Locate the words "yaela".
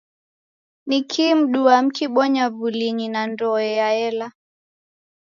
3.79-4.27